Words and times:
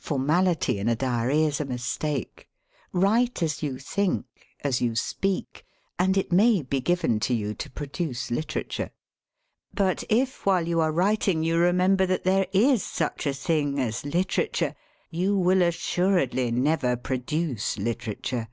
Formality 0.00 0.80
in 0.80 0.88
a 0.88 0.96
diary 0.96 1.44
is 1.44 1.60
a 1.60 1.64
mistake. 1.64 2.48
Write 2.92 3.44
as 3.44 3.62
you 3.62 3.78
think, 3.78 4.26
as 4.64 4.80
you 4.82 4.96
speak, 4.96 5.64
and 6.00 6.16
it 6.16 6.32
may 6.32 6.62
be 6.62 6.80
given 6.80 7.20
to 7.20 7.32
you 7.32 7.54
to 7.54 7.70
produce 7.70 8.28
literature. 8.28 8.90
But 9.72 10.02
if 10.08 10.44
while 10.44 10.66
you 10.66 10.80
are 10.80 10.90
writ 10.90 11.28
ing 11.28 11.44
you 11.44 11.58
remember 11.58 12.06
that 12.06 12.24
there 12.24 12.48
is 12.52 12.82
such 12.82 13.24
a 13.24 13.32
thing 13.32 13.78
as 13.78 14.04
literature, 14.04 14.74
you 15.10 15.36
will 15.38 15.62
assuredly 15.62 16.50
never 16.50 16.96
produce 16.96 17.78
lit 17.78 18.00
erature. 18.00 18.48